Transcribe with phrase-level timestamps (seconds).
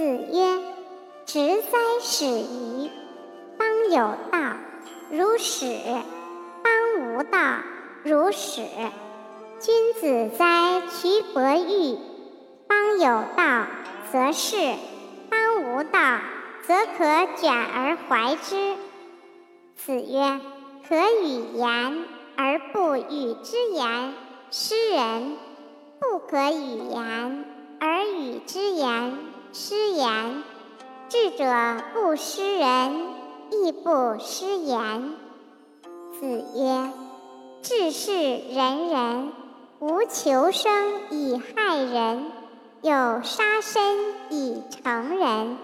[0.00, 0.58] 子曰
[1.26, 2.90] ：“直哉始于！
[3.58, 4.56] 邦有道，
[5.10, 5.66] 如始；
[6.62, 6.72] 邦
[7.18, 7.38] 无道，
[8.02, 8.62] 如始。
[9.58, 11.98] 君子哉取伯玉！
[12.66, 13.66] 邦有道，
[14.10, 14.74] 则仕；
[15.28, 16.18] 邦无道，
[16.66, 18.76] 则可卷而怀之。”
[19.76, 20.40] 子曰
[20.88, 22.06] ：“可与言
[22.38, 24.14] 而不与之言，
[24.50, 25.36] 失人；
[26.00, 27.44] 不可与言
[27.78, 29.18] 而与之言，
[29.52, 30.42] 失言。
[31.08, 31.44] 智者
[31.94, 33.06] 不失人，
[33.50, 35.14] 亦不失言。”
[36.18, 36.92] 子曰
[37.62, 39.32] ：“治世仁人，
[39.78, 40.72] 无求生
[41.10, 42.30] 以害人，
[42.82, 43.82] 有杀身
[44.30, 45.56] 以成仁。”